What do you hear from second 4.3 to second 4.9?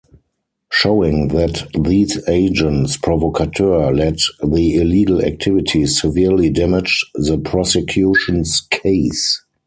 the